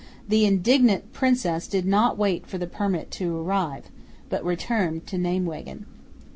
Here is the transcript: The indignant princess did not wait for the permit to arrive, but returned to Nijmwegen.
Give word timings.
The 0.27 0.45
indignant 0.45 1.13
princess 1.13 1.67
did 1.67 1.85
not 1.85 2.17
wait 2.17 2.47
for 2.47 2.57
the 2.57 2.65
permit 2.65 3.11
to 3.11 3.37
arrive, 3.37 3.85
but 4.29 4.43
returned 4.43 5.05
to 5.05 5.17
Nijmwegen. 5.19 5.85